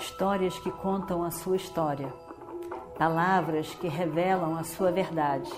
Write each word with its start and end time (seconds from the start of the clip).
histórias 0.00 0.58
que 0.58 0.70
contam 0.70 1.22
a 1.22 1.30
sua 1.30 1.56
história, 1.56 2.12
palavras 2.98 3.74
que 3.74 3.86
revelam 3.86 4.56
a 4.56 4.64
sua 4.64 4.90
verdade. 4.90 5.50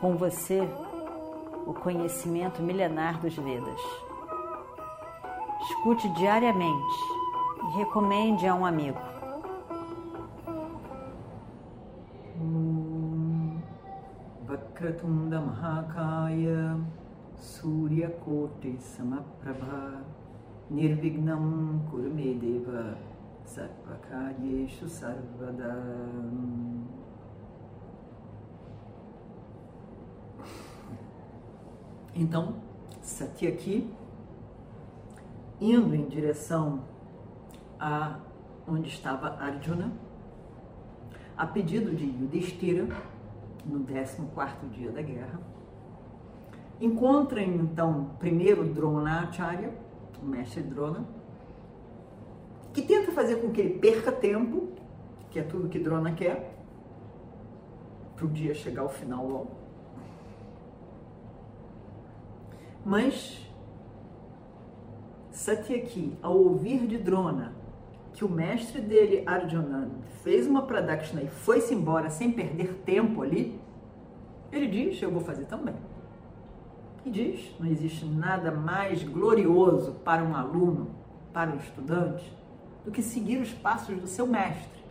Com 0.00 0.16
você, 0.16 0.66
o 1.66 1.74
conhecimento 1.74 2.62
milenar 2.62 3.20
dos 3.20 3.36
Vedas. 3.36 3.80
Escute 5.60 6.08
diariamente 6.14 6.98
e 7.62 7.78
recomende 7.78 8.46
a 8.46 8.54
um 8.54 8.64
amigo. 8.64 8.98
Vakratunda 14.46 15.40
Mahakaya 15.40 16.78
Suryakote 17.36 18.76
Samaprabha 18.78 20.02
Nirvignam 20.70 21.82
Kurumedeva 21.90 23.13
Sarvakaryeshu 23.44 24.88
Sarvada. 24.88 25.76
Então, 32.14 32.54
Satyaki, 33.02 33.92
indo 35.60 35.94
em 35.94 36.06
direção 36.06 36.84
a 37.78 38.20
onde 38.66 38.88
estava 38.88 39.30
Arjuna, 39.40 39.92
a 41.36 41.46
pedido 41.46 41.94
de 41.94 42.04
Yudhishthira, 42.04 42.86
no 43.66 43.84
14º 43.84 44.70
dia 44.70 44.90
da 44.92 45.02
guerra, 45.02 45.40
encontra 46.80 47.42
então 47.42 48.10
primeiro 48.18 48.64
Dronacharya, 48.72 49.74
o 50.22 50.26
mestre 50.26 50.62
Drona, 50.62 51.04
que 52.74 52.82
tenta 52.82 53.12
fazer 53.12 53.36
com 53.36 53.50
que 53.50 53.60
ele 53.60 53.78
perca 53.78 54.10
tempo, 54.10 54.72
que 55.30 55.38
é 55.38 55.42
tudo 55.42 55.68
que 55.68 55.78
Drona 55.78 56.12
quer, 56.12 56.52
para 58.16 58.26
o 58.26 58.28
dia 58.28 58.52
chegar 58.52 58.82
ao 58.82 58.88
final 58.88 59.26
logo. 59.26 59.50
Mas 62.84 63.48
Satyaki, 65.30 66.18
ao 66.20 66.36
ouvir 66.36 66.86
de 66.86 66.98
Drona 66.98 67.54
que 68.12 68.24
o 68.24 68.28
mestre 68.28 68.80
dele, 68.80 69.22
Arjuna, 69.26 69.90
fez 70.22 70.46
uma 70.46 70.62
pradakshina 70.62 71.22
e 71.22 71.28
foi-se 71.28 71.74
embora 71.74 72.10
sem 72.10 72.30
perder 72.30 72.74
tempo 72.84 73.22
ali, 73.22 73.60
ele 74.52 74.68
diz: 74.68 75.00
Eu 75.02 75.10
vou 75.10 75.20
fazer 75.20 75.46
também. 75.46 75.74
E 77.04 77.10
diz: 77.10 77.54
Não 77.58 77.66
existe 77.66 78.04
nada 78.04 78.52
mais 78.52 79.02
glorioso 79.02 79.92
para 80.04 80.22
um 80.22 80.34
aluno, 80.34 80.90
para 81.32 81.50
um 81.50 81.56
estudante, 81.56 82.32
do 82.84 82.90
que 82.90 83.02
seguir 83.02 83.38
os 83.38 83.52
passos 83.52 83.98
do 83.98 84.06
seu 84.06 84.26
mestre. 84.26 84.84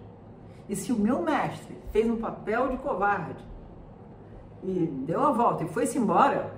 E 0.68 0.76
se 0.76 0.92
o 0.92 0.98
meu 0.98 1.22
mestre 1.22 1.78
fez 1.92 2.10
um 2.10 2.18
papel 2.18 2.70
de 2.70 2.78
covarde 2.78 3.44
e 4.64 4.88
deu 5.06 5.22
a 5.22 5.32
volta 5.32 5.64
e 5.64 5.68
foi-se 5.68 5.98
embora, 5.98 6.54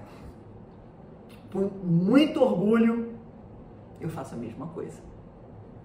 com 1.51 1.69
muito 1.83 2.41
orgulho, 2.41 3.15
eu 3.99 4.09
faço 4.09 4.35
a 4.35 4.37
mesma 4.37 4.67
coisa. 4.67 5.01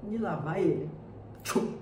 E 0.09 0.19
lá 0.19 0.37
vai 0.37 0.63
ele. 0.63 0.91
Tchum. 1.43 1.75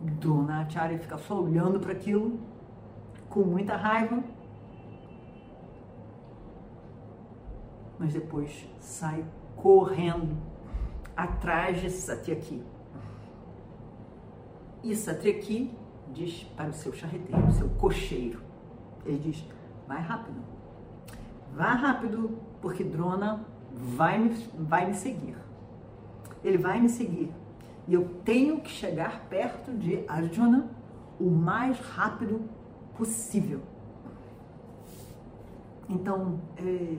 Dona 0.00 0.62
Acharya 0.62 0.98
fica 0.98 1.18
só 1.18 1.40
olhando 1.40 1.80
para 1.80 1.92
aquilo, 1.92 2.38
com 3.28 3.40
muita 3.40 3.76
raiva, 3.76 4.22
mas 7.98 8.12
depois 8.12 8.68
sai 8.78 9.24
correndo 9.56 10.36
atrás 11.16 11.80
de 11.80 11.90
Satyaki. 11.90 12.62
E 14.82 14.94
Satyaki 14.94 15.76
diz 16.12 16.44
para 16.56 16.70
o 16.70 16.72
seu 16.72 16.92
charreteiro, 16.92 17.50
seu 17.52 17.68
cocheiro, 17.70 18.40
ele 19.04 19.18
diz, 19.18 19.44
vai 19.88 20.00
rápido, 20.00 20.40
Vá 21.56 21.72
rápido, 21.72 22.38
porque 22.60 22.84
Drona 22.84 23.40
vai 23.72 24.18
me, 24.18 24.28
vai 24.58 24.86
me 24.86 24.94
seguir. 24.94 25.34
Ele 26.44 26.58
vai 26.58 26.78
me 26.78 26.88
seguir. 26.90 27.32
E 27.88 27.94
eu 27.94 28.06
tenho 28.26 28.60
que 28.60 28.68
chegar 28.68 29.26
perto 29.30 29.72
de 29.72 30.04
Arjuna 30.06 30.68
o 31.18 31.30
mais 31.30 31.78
rápido 31.80 32.42
possível. 32.94 33.62
Então, 35.88 36.38
é, 36.58 36.98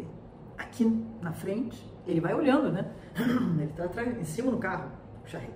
aqui 0.57 0.85
na 1.21 1.31
frente, 1.31 1.85
ele 2.05 2.19
vai 2.19 2.33
olhando, 2.33 2.71
né? 2.71 2.91
Ele 3.17 3.65
está 3.65 3.85
atrás, 3.85 4.17
em 4.17 4.23
cima 4.23 4.51
do 4.51 4.57
carro, 4.57 4.91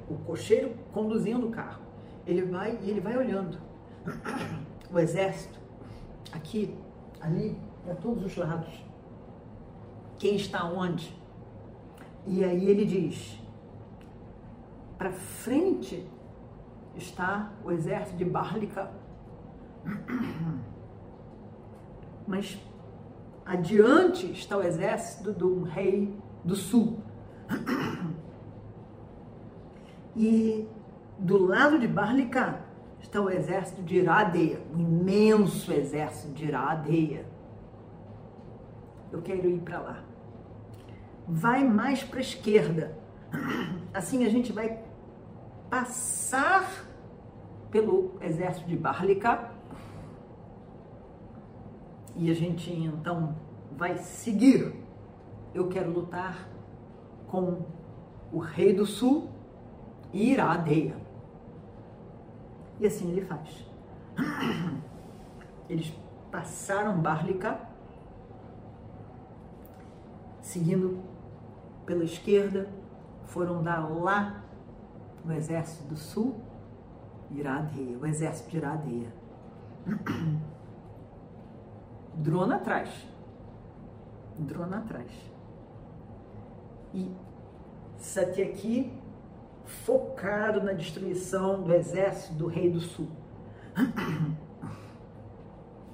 o 0.09 0.15
cocheiro 0.15 0.73
conduzindo 0.91 1.47
o 1.47 1.51
carro. 1.51 1.81
Ele 2.27 2.41
vai 2.43 2.77
e 2.81 2.89
ele 2.89 2.99
vai 2.99 3.17
olhando. 3.17 3.57
O 4.93 4.99
exército, 4.99 5.57
aqui, 6.33 6.77
ali, 7.21 7.57
para 7.85 7.95
todos 7.95 8.25
os 8.25 8.35
lados 8.35 8.83
quem 10.21 10.35
está 10.35 10.63
onde. 10.65 11.17
E 12.27 12.43
aí 12.43 12.69
ele 12.69 12.85
diz: 12.85 13.41
para 14.97 15.11
frente 15.11 16.07
está 16.95 17.51
o 17.65 17.71
exército 17.71 18.17
de 18.17 18.25
Barlica, 18.25 18.91
mas 22.27 22.61
adiante 23.45 24.31
está 24.31 24.57
o 24.57 24.63
exército 24.63 25.31
do 25.31 25.63
rei 25.63 26.15
do 26.43 26.55
sul. 26.55 26.99
E 30.15 30.67
do 31.17 31.37
lado 31.37 31.79
de 31.79 31.87
Barlica 31.87 32.65
está 32.99 33.21
o 33.21 33.29
exército 33.29 33.81
de 33.81 33.97
Iradeia, 33.97 34.61
um 34.73 34.79
imenso 34.79 35.71
exército 35.71 36.33
de 36.33 36.45
Iradeia. 36.45 37.25
Eu 39.11 39.21
quero 39.21 39.49
ir 39.49 39.59
para 39.59 39.79
lá 39.79 40.11
vai 41.27 41.63
mais 41.63 42.03
para 42.03 42.19
a 42.19 42.21
esquerda. 42.21 42.97
Assim 43.93 44.25
a 44.25 44.29
gente 44.29 44.51
vai 44.51 44.79
passar 45.69 46.85
pelo 47.69 48.15
exército 48.21 48.67
de 48.67 48.75
Barlica 48.75 49.49
e 52.21 52.29
a 52.29 52.35
gente 52.35 52.71
então 52.71 53.35
vai 53.75 53.97
seguir. 53.97 54.75
Eu 55.55 55.67
quero 55.69 55.91
lutar 55.91 56.47
com 57.27 57.65
o 58.31 58.37
rei 58.37 58.73
do 58.73 58.85
sul 58.85 59.27
e 60.13 60.31
Iradeia. 60.31 60.95
E 62.79 62.85
assim 62.85 63.09
ele 63.09 63.25
faz. 63.25 63.65
Eles 65.67 65.91
passaram 66.29 67.01
Barlica, 67.01 67.59
seguindo 70.41 71.01
pela 71.85 72.03
esquerda, 72.03 72.69
foram 73.25 73.63
dar 73.63 73.79
lá 73.79 74.43
no 75.25 75.33
exército 75.33 75.87
do 75.87 75.95
sul, 75.95 76.39
Iradeia, 77.31 77.97
o 77.97 78.05
exército 78.05 78.51
de 78.51 78.57
Iradeia. 78.57 79.13
Drona 82.21 82.57
atrás. 82.57 82.89
Drona 84.37 84.77
atrás. 84.77 85.11
E 86.93 87.09
Satyaki 87.97 88.93
focado 89.65 90.61
na 90.61 90.73
destruição 90.73 91.63
do 91.63 91.73
exército 91.73 92.35
do 92.35 92.47
rei 92.47 92.69
do 92.69 92.79
sul. 92.79 93.07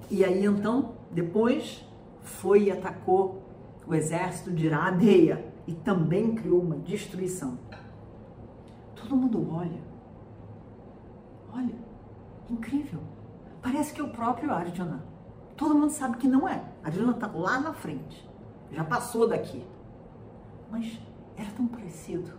E 0.09 0.23
aí 0.23 0.45
então, 0.45 0.93
depois, 1.11 1.85
foi 2.21 2.63
e 2.63 2.71
atacou 2.71 3.43
o 3.85 3.93
exército 3.93 4.51
de 4.51 4.67
Iradeia 4.67 5.53
e 5.67 5.73
também 5.73 6.33
criou 6.33 6.61
uma 6.61 6.77
destruição. 6.77 7.59
Todo 8.95 9.17
mundo 9.17 9.53
olha. 9.53 9.81
Olha, 11.53 11.75
incrível. 12.49 13.01
Parece 13.61 13.93
que 13.93 13.99
é 13.99 14.03
o 14.05 14.09
próprio 14.09 14.49
Arjuna. 14.49 15.03
Todo 15.57 15.73
mundo 15.73 15.89
sabe 15.89 16.17
que 16.17 16.27
não 16.27 16.47
é. 16.47 16.63
Arjuna 16.83 17.13
está 17.13 17.25
lá 17.25 17.59
na 17.59 17.73
frente. 17.73 18.29
Já 18.71 18.83
passou 18.83 19.27
daqui. 19.27 19.65
Mas 20.69 20.99
era 21.35 21.49
tão 21.49 21.67
parecido. 21.67 22.31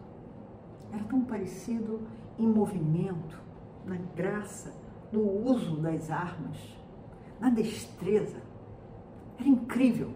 Era 0.92 1.02
tão 1.04 1.22
parecido 1.24 2.00
em 2.38 2.46
movimento, 2.46 3.36
na 3.84 3.96
graça, 4.14 4.72
no 5.10 5.20
uso 5.50 5.76
das 5.78 6.10
armas, 6.10 6.56
na 7.40 7.50
destreza. 7.50 8.40
Era 9.36 9.48
incrível. 9.48 10.12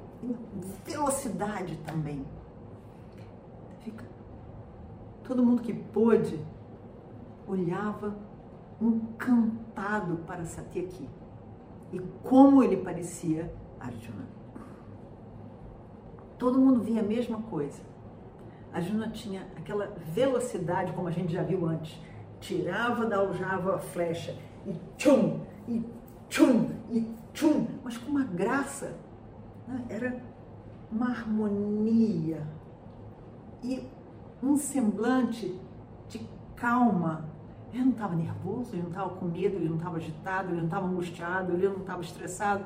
Velocidade 0.85 1.77
também. 1.79 2.25
Fica. 3.81 4.07
Todo 5.25 5.45
mundo 5.45 5.61
que 5.61 5.75
pôde 5.75 6.41
olhava 7.49 8.17
encantado 8.81 10.19
para 10.19 10.45
Satyaki 10.45 11.09
como 12.33 12.63
ele 12.63 12.79
parecia 12.79 13.53
Arjuna. 13.79 14.27
Todo 16.39 16.59
mundo 16.59 16.81
via 16.81 17.03
a 17.03 17.05
mesma 17.05 17.43
coisa. 17.43 17.83
Arjuna 18.73 19.11
tinha 19.11 19.47
aquela 19.55 19.95
velocidade 20.15 20.95
como 20.95 21.09
a 21.09 21.11
gente 21.11 21.31
já 21.31 21.43
viu 21.43 21.67
antes. 21.67 22.01
Tirava 22.41 23.05
da 23.05 23.19
aljava 23.19 23.75
a 23.75 23.79
flecha 23.79 24.35
e 24.67 24.73
tchum, 24.97 25.43
e 25.69 25.85
tchum, 26.31 26.71
e 26.91 27.07
tchum, 27.35 27.67
mas 27.85 27.99
com 27.99 28.11
uma 28.11 28.25
graça. 28.25 28.97
Né? 29.69 29.85
Era 29.91 30.23
uma 30.91 31.11
harmonia 31.11 32.47
e 33.63 33.87
um 34.43 34.57
semblante 34.57 35.61
de 36.09 36.19
calma. 36.57 37.29
Ele 37.73 37.85
não 37.85 37.93
estava 37.93 38.15
nervoso, 38.15 38.75
ele 38.75 38.83
não 38.83 38.91
estava 38.91 39.11
com 39.17 39.27
medo, 39.27 39.57
ele 39.57 39.69
não 39.69 39.77
estava 39.77 39.97
agitado, 39.97 40.49
ele 40.49 40.59
não 40.59 40.67
estava 40.67 40.87
angustiado, 40.87 41.53
ele 41.53 41.69
não 41.69 41.79
estava 41.79 42.03
estressado. 42.03 42.65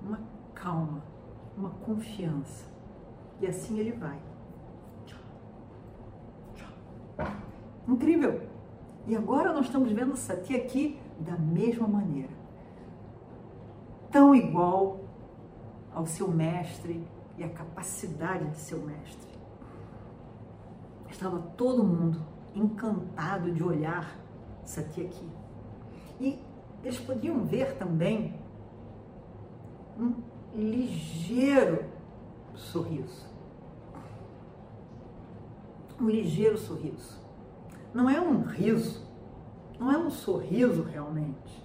Uma 0.00 0.20
calma, 0.54 1.02
uma 1.56 1.70
confiança. 1.70 2.70
E 3.40 3.46
assim 3.46 3.78
ele 3.78 3.92
vai. 3.92 4.18
Incrível! 7.88 8.48
E 9.06 9.16
agora 9.16 9.52
nós 9.52 9.66
estamos 9.66 9.90
vendo 9.90 10.16
Sati 10.16 10.54
aqui 10.54 11.00
da 11.18 11.36
mesma 11.36 11.88
maneira. 11.88 12.32
Tão 14.10 14.34
igual 14.34 15.00
ao 15.92 16.06
seu 16.06 16.28
mestre 16.28 17.04
e 17.36 17.42
à 17.42 17.48
capacidade 17.48 18.48
de 18.50 18.58
seu 18.58 18.80
mestre. 18.80 19.30
Estava 21.08 21.38
todo 21.56 21.82
mundo 21.82 22.29
encantado 22.54 23.52
de 23.52 23.62
olhar 23.62 24.18
Sati 24.64 25.02
aqui. 25.02 25.28
E 26.20 26.38
eles 26.82 26.98
podiam 26.98 27.44
ver 27.44 27.76
também 27.76 28.34
um 29.98 30.14
ligeiro 30.54 31.84
sorriso. 32.54 33.26
Um 36.00 36.08
ligeiro 36.08 36.56
sorriso. 36.56 37.20
Não 37.92 38.08
é 38.08 38.20
um 38.20 38.42
riso, 38.42 39.04
não 39.78 39.90
é 39.90 39.98
um 39.98 40.10
sorriso 40.10 40.82
realmente, 40.82 41.64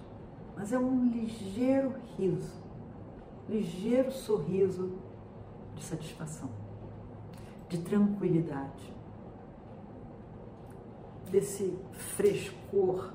mas 0.56 0.72
é 0.72 0.78
um 0.78 1.08
ligeiro 1.08 1.94
riso, 2.16 2.60
ligeiro 3.48 4.10
sorriso 4.10 4.98
de 5.76 5.84
satisfação, 5.84 6.50
de 7.68 7.78
tranquilidade, 7.78 8.95
desse 11.30 11.76
frescor 12.16 13.12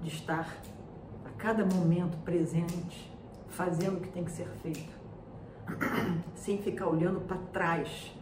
de 0.00 0.08
estar 0.08 0.56
a 1.24 1.30
cada 1.30 1.64
momento 1.64 2.16
presente, 2.18 3.10
fazendo 3.48 3.98
o 3.98 4.00
que 4.00 4.08
tem 4.08 4.24
que 4.24 4.32
ser 4.32 4.48
feito, 4.62 4.92
sem 6.34 6.58
ficar 6.58 6.88
olhando 6.88 7.20
para 7.20 7.36
trás 7.52 8.12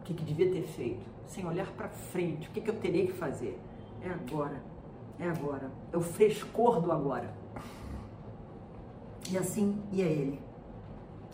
o 0.00 0.02
que, 0.02 0.14
que 0.14 0.24
devia 0.24 0.50
ter 0.50 0.62
feito, 0.62 1.06
sem 1.26 1.46
olhar 1.46 1.70
para 1.72 1.88
frente 1.88 2.48
o 2.48 2.50
que, 2.52 2.60
que 2.60 2.70
eu 2.70 2.76
teria 2.76 3.06
que 3.06 3.12
fazer 3.12 3.58
é 4.02 4.08
agora. 4.08 4.62
É 5.18 5.28
agora. 5.28 5.70
É 5.92 5.96
o 5.96 6.00
frescor 6.00 6.80
do 6.80 6.90
agora. 6.90 7.32
E 9.30 9.36
assim 9.36 9.82
ia 9.92 10.06
ele. 10.06 10.40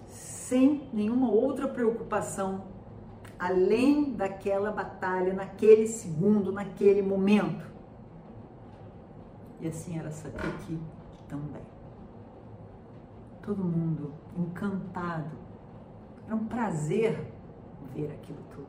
Sem 0.09 0.89
nenhuma 0.93 1.31
outra 1.31 1.69
preocupação 1.69 2.65
além 3.39 4.13
daquela 4.13 4.71
batalha, 4.71 5.33
naquele 5.33 5.87
segundo, 5.87 6.53
naquele 6.53 7.03
momento. 7.03 7.67
E 9.61 9.69
assim 9.69 9.99
era 9.99 10.11
Satyaki 10.11 10.79
também. 11.29 11.63
Todo 13.43 13.63
mundo 13.63 14.13
encantado. 14.37 15.37
Era 16.27 16.35
um 16.35 16.47
prazer 16.47 17.33
ver 17.95 18.11
aquilo 18.13 18.41
tudo. 18.51 18.67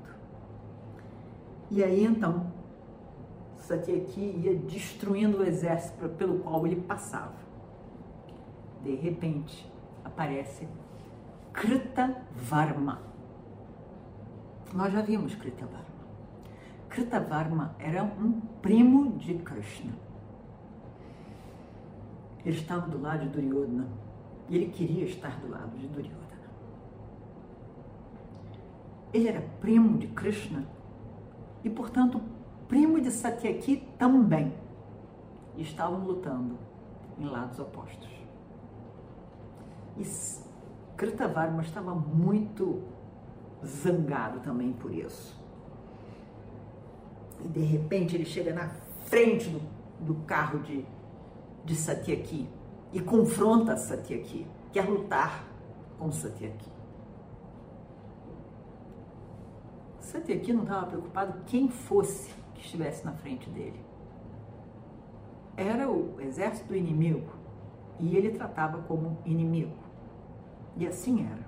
E 1.70 1.84
aí 1.84 2.06
então 2.06 2.52
Satyaki 3.58 4.22
ia 4.44 4.56
destruindo 4.56 5.40
o 5.40 5.44
exército 5.44 6.08
pelo 6.10 6.40
qual 6.40 6.66
ele 6.66 6.78
passava. 6.82 7.36
De 8.82 8.96
repente, 8.96 9.70
aparece 10.06 10.68
Krita 11.52 12.16
Varma. 12.34 13.07
Nós 14.78 14.94
já 14.94 15.02
vimos 15.02 15.34
Krita 15.34 15.66
Varma. 15.66 15.88
Krita 16.88 17.20
Varma 17.20 17.76
era 17.80 18.04
um 18.04 18.40
primo 18.62 19.18
de 19.18 19.34
Krishna. 19.40 19.92
Ele 22.46 22.56
estava 22.56 22.88
do 22.88 23.02
lado 23.02 23.22
de 23.22 23.30
Duryodhana 23.30 23.88
e 24.48 24.56
ele 24.56 24.68
queria 24.68 25.06
estar 25.06 25.40
do 25.40 25.50
lado 25.50 25.76
de 25.76 25.88
Duryodhana. 25.88 26.28
Ele 29.12 29.28
era 29.28 29.42
primo 29.60 29.98
de 29.98 30.10
Krishna 30.10 30.64
e, 31.64 31.72
portanto, 31.72 32.22
primo 32.68 33.02
de 33.02 33.10
Satyaki 33.10 33.78
também 33.98 34.54
estavam 35.58 36.06
lutando 36.06 36.56
em 37.18 37.26
lados 37.26 37.58
opostos. 37.58 38.12
E 39.98 40.04
Kritavarma 40.96 41.64
estava 41.64 41.96
muito 41.96 42.84
zangado 43.66 44.40
também 44.40 44.74
por 44.74 44.94
isso. 44.94 45.40
E 47.44 47.48
de 47.48 47.62
repente 47.62 48.16
ele 48.16 48.26
chega 48.26 48.54
na 48.54 48.70
frente 49.06 49.50
do, 49.50 49.62
do 50.00 50.16
carro 50.26 50.60
de, 50.60 50.86
de 51.64 51.76
Satyaki 51.76 52.48
e 52.94 53.00
confronta 53.00 53.78
Satyaki, 53.78 54.48
quer 54.72 54.88
lutar 54.90 55.46
com 56.00 56.12
Satyaki. 56.12 56.70
Satyaki 60.00 60.54
não 60.54 60.64
estava 60.64 60.86
preocupado 60.88 61.42
quem 61.46 61.70
fosse 61.70 62.34
que 62.54 62.62
estivesse 62.62 63.06
na 63.06 63.12
frente 63.12 63.50
dele. 63.50 63.80
Era 65.56 65.90
o 65.90 66.20
exército 66.22 66.76
inimigo 66.76 67.32
e 68.00 68.16
ele 68.16 68.32
tratava 68.32 68.82
como 68.84 69.18
inimigo. 69.26 69.76
E 70.78 70.88
assim 70.88 71.26
era. 71.26 71.46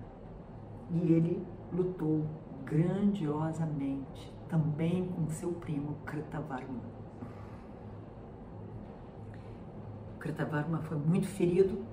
E 0.92 1.14
ele 1.14 1.48
lutou 1.72 2.26
grandiosamente 2.64 4.34
também 4.48 5.08
com 5.08 5.30
seu 5.30 5.52
primo 5.54 5.96
Kritavarma. 6.06 6.82
Kritavarma 10.20 10.80
foi 10.80 10.98
muito 10.98 11.28
ferido, 11.28 11.86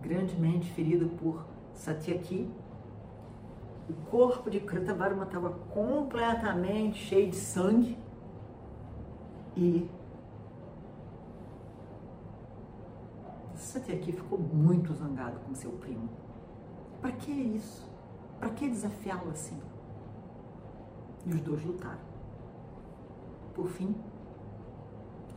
grandemente 0.00 0.72
ferido 0.72 1.08
por 1.10 1.44
Satyaki. 1.72 2.50
O 3.88 3.92
corpo 4.10 4.50
de 4.50 4.60
Kritavarma 4.60 5.24
estava 5.24 5.50
completamente 5.50 6.98
cheio 6.98 7.30
de 7.30 7.36
sangue 7.36 7.98
e 9.56 9.88
Satyaki 13.54 14.12
ficou 14.12 14.38
muito 14.38 14.92
zangado 14.94 15.38
com 15.40 15.54
seu 15.54 15.70
primo. 15.72 16.08
Para 17.00 17.12
que 17.12 17.30
isso? 17.30 17.95
Para 18.38 18.50
que 18.50 18.68
desafiá-lo 18.68 19.30
assim? 19.30 19.60
E 21.24 21.30
os 21.32 21.40
dois 21.40 21.64
lutaram. 21.64 22.06
Por 23.54 23.68
fim, 23.68 23.96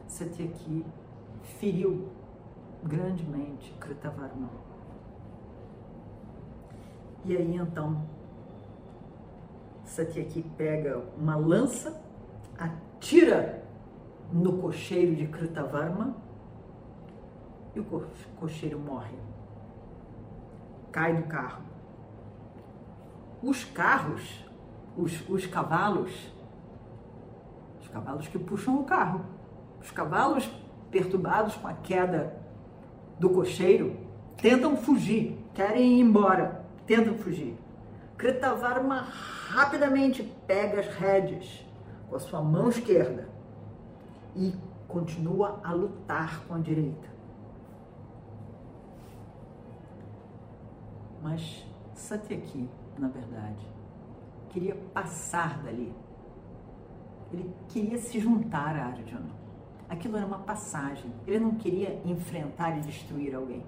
Satyaki 0.08 0.86
feriu 1.60 2.10
grandemente 2.84 3.72
Kritavarma. 3.80 4.50
E 7.26 7.36
aí 7.36 7.56
então 7.56 8.06
Satyaki 9.84 10.44
pega 10.58 11.04
uma 11.18 11.36
lança, 11.36 12.02
atira 12.58 13.64
no 14.32 14.60
cocheiro 14.60 15.16
de 15.16 15.28
Kritavarma 15.28 16.16
e 17.76 17.80
o 17.80 17.86
cocheiro 18.36 18.80
morre. 18.80 19.18
Cai 20.92 21.16
do 21.16 21.28
carro. 21.28 21.69
Os 23.42 23.64
carros, 23.64 24.46
os, 24.98 25.28
os 25.30 25.46
cavalos, 25.46 26.12
os 27.82 27.88
cavalos 27.88 28.28
que 28.28 28.38
puxam 28.38 28.80
o 28.80 28.84
carro, 28.84 29.26
os 29.82 29.92
cavalos 29.92 30.50
perturbados 30.92 31.56
com 31.56 31.68
a 31.68 31.74
queda 31.74 32.36
do 33.18 33.30
cocheiro, 33.30 33.98
tentam 34.38 34.76
fugir, 34.76 35.38
querem 35.54 36.00
ir 36.00 36.02
embora, 36.02 36.66
tentam 36.86 37.16
fugir. 37.16 37.58
Kritavarma 38.18 39.08
rapidamente 39.48 40.24
pega 40.46 40.82
as 40.82 40.88
rédeas 40.88 41.66
com 42.10 42.16
a 42.16 42.20
sua 42.20 42.42
mão 42.42 42.70
esquerda 42.70 43.30
e 44.36 44.54
continua 44.88 45.60
a 45.64 45.72
lutar 45.72 46.44
com 46.48 46.56
a 46.56 46.58
direita. 46.58 47.08
Mas 51.22 51.66
Satyaki, 51.94 52.68
na 53.00 53.08
verdade, 53.08 53.66
queria 54.50 54.76
passar 54.94 55.64
dali. 55.64 55.94
Ele 57.32 57.54
queria 57.70 57.98
se 57.98 58.20
juntar 58.20 58.76
a 58.76 58.88
Arjuna. 58.88 59.40
Aquilo 59.88 60.18
era 60.18 60.26
uma 60.26 60.40
passagem. 60.40 61.12
Ele 61.26 61.40
não 61.40 61.56
queria 61.56 62.02
enfrentar 62.06 62.78
e 62.78 62.82
destruir 62.82 63.34
alguém. 63.36 63.64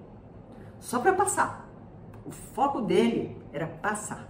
Só 0.78 0.98
para 1.00 1.12
passar. 1.12 1.68
O 2.24 2.30
foco 2.30 2.82
dele 2.82 3.36
era 3.52 3.66
passar. 3.66 4.28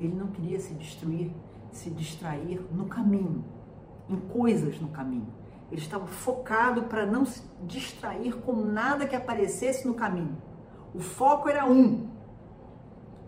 Ele 0.00 0.14
não 0.14 0.28
queria 0.28 0.58
se 0.58 0.74
destruir, 0.74 1.32
se 1.70 1.90
distrair 1.90 2.60
no 2.72 2.86
caminho, 2.86 3.44
em 4.08 4.16
coisas 4.16 4.80
no 4.80 4.88
caminho. 4.88 5.26
Ele 5.70 5.80
estava 5.80 6.06
focado 6.06 6.84
para 6.84 7.04
não 7.04 7.24
se 7.24 7.42
distrair 7.64 8.36
com 8.38 8.54
nada 8.54 9.06
que 9.06 9.14
aparecesse 9.14 9.86
no 9.86 9.94
caminho. 9.94 10.36
O 10.94 11.00
foco 11.00 11.48
era 11.48 11.66
um. 11.66 12.08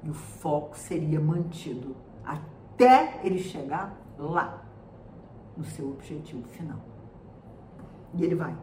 E 0.02 0.10
o 0.10 0.14
foco 0.14 0.76
seria 0.78 1.20
mantido 1.20 1.94
até 2.24 3.20
ele 3.22 3.38
chegar 3.38 3.96
lá, 4.18 4.64
no 5.56 5.64
seu 5.64 5.90
objetivo 5.90 6.46
final. 6.48 6.78
E 8.14 8.24
ele 8.24 8.34
vai. 8.34 8.56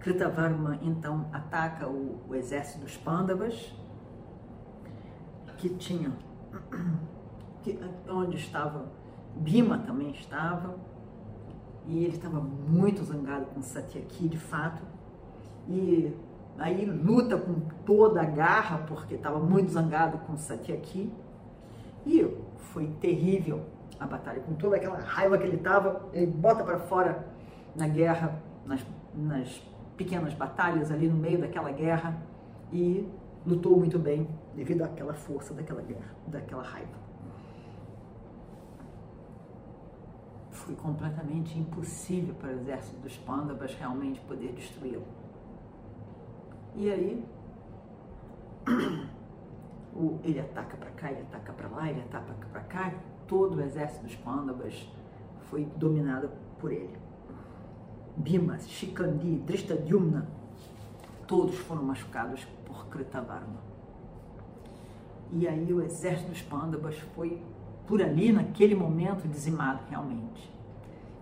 Kritavarma 0.00 0.78
então 0.82 1.28
ataca 1.32 1.86
o, 1.86 2.18
o 2.28 2.34
exército 2.34 2.80
dos 2.80 2.96
Pandavas, 2.96 3.74
que 5.58 5.68
tinha, 5.68 6.10
que, 7.62 7.78
onde 8.08 8.36
estava 8.36 8.90
Bima 9.36 9.78
também 9.78 10.10
estava, 10.10 10.74
e 11.86 12.04
ele 12.04 12.16
estava 12.16 12.40
muito 12.40 13.04
zangado 13.04 13.46
com 13.46 13.62
Satyaki, 13.62 14.28
de 14.28 14.38
fato, 14.38 14.82
e 15.68 16.14
aí 16.58 16.84
luta 16.84 17.36
com 17.36 17.60
toda 17.84 18.20
a 18.20 18.24
garra, 18.24 18.78
porque 18.86 19.14
estava 19.14 19.38
muito 19.38 19.70
zangado 19.70 20.18
com 20.18 20.36
Satyaki, 20.36 21.12
e 22.06 22.36
foi 22.72 22.86
terrível 23.00 23.62
a 23.98 24.06
batalha, 24.06 24.40
com 24.40 24.54
toda 24.54 24.76
aquela 24.76 24.98
raiva 24.98 25.36
que 25.36 25.44
ele 25.44 25.56
estava, 25.56 26.08
ele 26.12 26.26
bota 26.26 26.64
para 26.64 26.78
fora 26.78 27.26
na 27.76 27.86
guerra, 27.86 28.40
nas, 28.64 28.84
nas 29.14 29.62
pequenas 29.96 30.32
batalhas 30.34 30.90
ali 30.90 31.08
no 31.08 31.16
meio 31.16 31.38
daquela 31.38 31.70
guerra, 31.70 32.16
e 32.72 33.06
lutou 33.46 33.76
muito 33.76 33.98
bem 33.98 34.28
devido 34.54 34.82
àquela 34.82 35.14
força 35.14 35.52
daquela 35.54 35.82
guerra, 35.82 36.14
daquela 36.26 36.62
raiva. 36.62 36.98
Foi 40.50 40.74
completamente 40.74 41.58
impossível 41.58 42.34
para 42.34 42.50
o 42.50 42.52
exército 42.52 43.00
dos 43.00 43.16
Pandavas 43.16 43.74
realmente 43.74 44.20
poder 44.20 44.52
destruí-lo. 44.52 45.19
E 46.76 46.90
aí, 46.90 47.24
ele 50.22 50.40
ataca 50.40 50.76
para 50.76 50.90
cá, 50.90 51.10
ele 51.10 51.22
ataca 51.22 51.52
para 51.52 51.68
lá, 51.68 51.90
ele 51.90 52.00
ataca 52.00 52.46
para 52.52 52.60
cá, 52.62 52.94
todo 53.26 53.56
o 53.56 53.60
exército 53.60 54.04
dos 54.04 54.14
Pandavas 54.16 54.88
foi 55.50 55.64
dominado 55.76 56.30
por 56.58 56.72
ele. 56.72 56.96
Bhima, 58.16 58.58
Shikandi, 58.58 59.36
Drishtadyumna, 59.38 60.28
todos 61.26 61.56
foram 61.56 61.82
machucados 61.82 62.44
por 62.66 62.86
Kritavarma. 62.86 63.60
E 65.32 65.46
aí 65.46 65.72
o 65.72 65.82
exército 65.82 66.30
dos 66.30 66.42
Pandavas 66.42 66.98
foi 67.14 67.40
por 67.86 68.02
ali, 68.02 68.32
naquele 68.32 68.74
momento, 68.74 69.26
dizimado 69.26 69.80
realmente. 69.88 70.52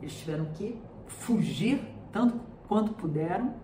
Eles 0.01 0.15
tiveram 0.19 0.47
que 0.47 0.81
fugir 1.07 1.81
tanto 2.13 2.39
quanto 2.67 2.93
puderam 2.93 3.55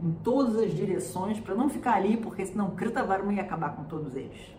em 0.00 0.12
todas 0.12 0.56
as 0.56 0.72
direções 0.72 1.40
para 1.40 1.54
não 1.54 1.68
ficar 1.68 1.94
ali, 1.94 2.16
porque 2.16 2.44
senão 2.44 2.70
Kritavarma 2.70 3.32
ia 3.32 3.42
acabar 3.42 3.76
com 3.76 3.84
todos 3.84 4.14
eles. 4.14 4.54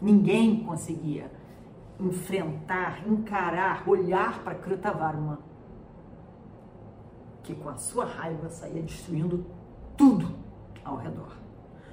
Ninguém 0.00 0.64
conseguia 0.64 1.30
enfrentar, 1.98 3.06
encarar, 3.06 3.86
olhar 3.86 4.42
para 4.42 4.54
Kritavarma, 4.54 5.38
que 7.42 7.54
com 7.54 7.68
a 7.68 7.76
sua 7.76 8.04
raiva 8.06 8.48
saía 8.48 8.82
destruindo 8.82 9.44
tudo 9.96 10.34
ao 10.84 10.96
redor. 10.96 11.36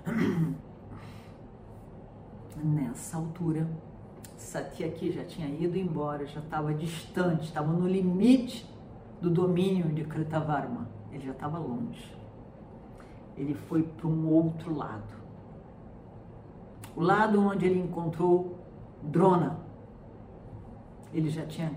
Nessa 2.63 3.17
altura, 3.17 3.69
Satyaki 4.37 5.11
já 5.11 5.25
tinha 5.25 5.47
ido 5.47 5.77
embora, 5.77 6.25
já 6.25 6.39
estava 6.39 6.73
distante, 6.73 7.45
estava 7.45 7.71
no 7.71 7.87
limite 7.87 8.65
do 9.21 9.29
domínio 9.29 9.93
de 9.93 10.03
Kritavarma. 10.03 10.87
Ele 11.11 11.25
já 11.25 11.31
estava 11.31 11.59
longe. 11.59 12.16
Ele 13.37 13.53
foi 13.53 13.83
para 13.83 14.07
um 14.07 14.27
outro 14.27 14.73
lado. 14.75 15.15
O 16.95 17.01
lado 17.01 17.39
onde 17.39 17.65
ele 17.65 17.79
encontrou 17.79 18.57
Drona. 19.03 19.59
Ele 21.13 21.29
já 21.29 21.45
tinha. 21.45 21.71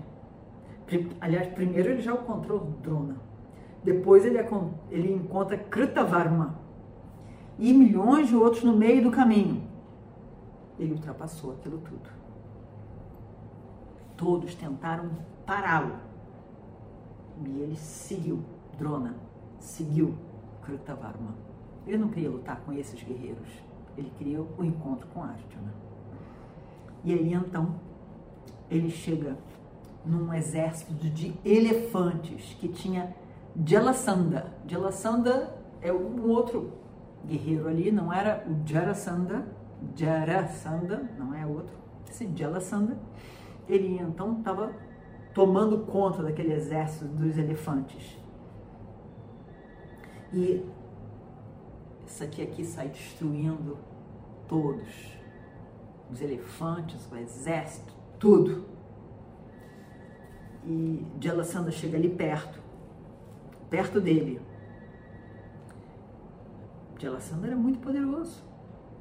Aliás, 1.21 1.47
primeiro 1.49 1.91
ele 1.91 2.01
já 2.01 2.13
encontrou 2.13 2.59
Drona. 2.81 3.17
Depois 3.83 4.25
ele, 4.25 4.37
ele 4.89 5.13
encontra 5.13 5.57
Kritavarma. 5.57 6.59
E 7.59 7.71
milhões 7.73 8.27
de 8.27 8.35
outros 8.35 8.63
no 8.63 8.75
meio 8.75 9.03
do 9.03 9.11
caminho 9.11 9.71
ele 10.81 10.93
ultrapassou 10.93 11.51
aquilo 11.53 11.77
tudo. 11.79 12.09
Todos 14.17 14.55
tentaram 14.55 15.11
pará-lo. 15.45 15.95
E 17.45 17.59
ele 17.61 17.75
seguiu 17.75 18.43
Drona, 18.77 19.15
seguiu 19.59 20.15
Krutavarma. 20.63 21.35
Ele 21.85 21.97
não 21.97 22.09
queria 22.09 22.29
lutar 22.29 22.61
com 22.61 22.73
esses 22.73 23.01
guerreiros. 23.03 23.47
Ele 23.97 24.11
queria 24.17 24.41
o 24.41 24.63
encontro 24.63 25.07
com 25.13 25.21
Arjuna. 25.21 25.73
E 27.03 27.13
aí 27.13 27.33
então 27.33 27.75
ele 28.69 28.89
chega 28.89 29.37
num 30.05 30.33
exército 30.33 30.93
de 30.93 31.33
elefantes 31.43 32.55
que 32.59 32.67
tinha 32.67 33.13
Jalasanda. 33.65 34.53
Jalasanda 34.67 35.55
é 35.81 35.91
um 35.91 36.27
outro 36.29 36.71
guerreiro 37.25 37.67
ali, 37.67 37.91
não 37.91 38.11
era 38.11 38.45
o 38.47 38.67
Jarasandha, 38.67 39.45
Jarasandha, 39.95 41.09
não 41.17 41.33
é 41.33 41.45
outro, 41.45 41.75
esse 42.09 42.29
Jalasandha, 42.35 42.97
ele 43.67 43.99
então 43.99 44.37
estava 44.39 44.71
tomando 45.33 45.79
conta 45.85 46.23
daquele 46.23 46.53
exército 46.53 47.05
dos 47.05 47.37
elefantes. 47.37 48.17
E 50.33 50.65
isso 52.11 52.23
aqui, 52.23 52.41
aqui 52.41 52.63
sai 52.63 52.89
destruindo 52.89 53.77
todos. 54.47 55.17
Os 56.11 56.21
elefantes, 56.21 57.09
o 57.11 57.15
exército, 57.15 57.93
tudo. 58.19 58.65
E 60.65 61.05
Jalasandha 61.19 61.71
chega 61.71 61.97
ali 61.97 62.09
perto, 62.09 62.61
perto 63.69 63.99
dele. 63.99 64.41
Jalasandha 66.99 67.47
era 67.47 67.55
muito 67.55 67.79
poderoso 67.79 68.51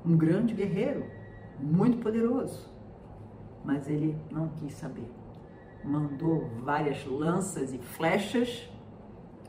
um 0.04 0.16
grande 0.16 0.54
guerreiro, 0.54 1.04
muito 1.58 1.98
poderoso. 1.98 2.70
Mas 3.64 3.88
ele 3.88 4.16
não 4.30 4.48
quis 4.48 4.72
saber. 4.74 5.10
Mandou 5.84 6.48
várias 6.62 7.04
lanças 7.04 7.72
e 7.72 7.78
flechas 7.78 8.68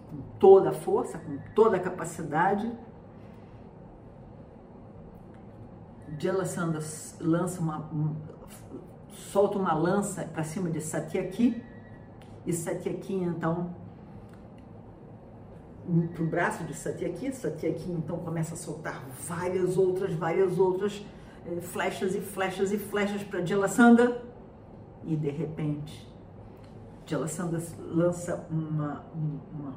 com 0.09 0.21
toda 0.37 0.69
a 0.69 0.73
força, 0.73 1.17
com 1.17 1.37
toda 1.55 1.77
a 1.77 1.79
capacidade. 1.79 2.71
Jalasandha 6.21 6.79
lança 7.19 7.59
uma, 7.59 7.79
um, 7.91 8.15
solta 9.09 9.57
uma 9.57 9.73
lança 9.73 10.23
para 10.23 10.43
cima 10.43 10.69
de 10.69 10.79
Satyaki 10.79 11.63
e 12.45 12.53
Satyaki 12.53 13.15
então 13.15 13.75
para 16.13 16.23
o 16.23 16.27
braço 16.27 16.63
de 16.63 16.75
Satyaki. 16.75 17.31
Satyaki 17.33 17.91
então 17.91 18.19
começa 18.19 18.53
a 18.53 18.57
soltar 18.57 19.03
várias 19.27 19.77
outras, 19.77 20.13
várias 20.13 20.59
outras 20.59 21.03
eh, 21.47 21.59
flechas 21.59 22.13
e 22.13 22.21
flechas 22.21 22.71
e 22.71 22.77
flechas 22.77 23.23
para 23.23 23.43
Jalasandha. 23.43 24.21
E 25.03 25.15
de 25.15 25.31
repente, 25.31 26.07
Jalasandha 27.03 27.59
lança 27.79 28.45
uma, 28.51 29.03
uma, 29.15 29.75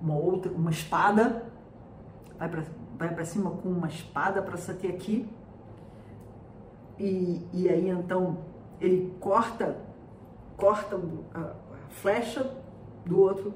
uma 0.00 0.14
outra, 0.14 0.50
uma 0.50 0.70
espada, 0.70 1.44
vai 2.38 2.48
para 2.48 2.64
vai 3.00 3.08
para 3.14 3.24
cima 3.24 3.50
com 3.50 3.70
uma 3.70 3.88
espada 3.88 4.42
para 4.42 4.58
Satyaki. 4.58 5.26
E, 6.98 7.40
e 7.50 7.66
aí 7.66 7.88
então 7.88 8.44
ele 8.78 9.16
corta, 9.18 9.78
corta 10.54 11.00
a, 11.34 11.40
a 11.40 11.88
flecha 11.88 12.54
do 13.06 13.18
outro 13.18 13.54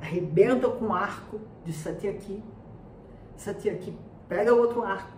arrebenta 0.00 0.66
com 0.70 0.86
o 0.86 0.94
arco 0.94 1.40
de 1.62 1.74
Satyaki. 1.74 2.42
Satyaki 3.36 3.94
pega 4.30 4.54
outro 4.54 4.82
arco, 4.82 5.12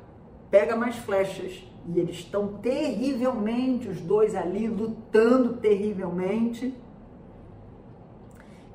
pega 0.51 0.75
mais 0.75 0.97
flechas 0.97 1.65
e 1.87 2.01
eles 2.01 2.17
estão 2.17 2.55
terrivelmente, 2.55 3.89
os 3.89 4.01
dois 4.01 4.35
ali 4.35 4.67
lutando 4.67 5.55
terrivelmente. 5.59 6.75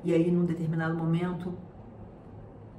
E 0.02 0.14
aí, 0.14 0.30
num 0.30 0.46
determinado 0.46 0.96
momento, 0.96 1.52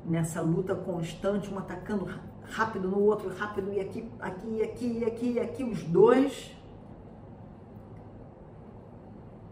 nessa 0.06 0.42
luta 0.42 0.76
constante, 0.76 1.54
um 1.54 1.58
atacando 1.58 2.08
rápido 2.44 2.88
no 2.88 3.00
outro, 3.00 3.34
rápido, 3.36 3.72
e 3.72 3.80
aqui, 3.80 4.10
aqui, 4.20 4.62
aqui, 4.62 5.06
aqui, 5.06 5.40
aqui, 5.40 5.64
os 5.64 5.84
dois, 5.84 6.56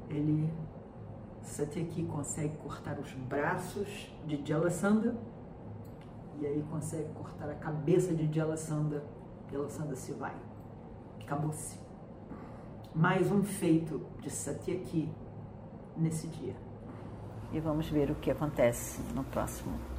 ele 0.09 0.51
Satyaki 1.41 2.03
consegue 2.03 2.55
cortar 2.57 2.99
os 2.99 3.11
braços 3.13 3.87
de 4.25 4.45
Jalasandha 4.45 5.15
e 6.39 6.45
aí 6.45 6.63
consegue 6.69 7.09
cortar 7.13 7.49
a 7.49 7.55
cabeça 7.55 8.13
de 8.13 8.31
Jalasandha. 8.33 9.03
Jalasandha 9.51 9.95
se 9.95 10.13
vai. 10.13 10.35
Acabou-se. 11.21 11.77
Mais 12.93 13.31
um 13.31 13.43
feito 13.43 14.05
de 14.21 14.29
Satyaki 14.29 15.11
nesse 15.97 16.27
dia. 16.27 16.55
E 17.51 17.59
vamos 17.59 17.89
ver 17.89 18.11
o 18.11 18.15
que 18.15 18.29
acontece 18.29 19.01
no 19.13 19.23
próximo 19.23 19.98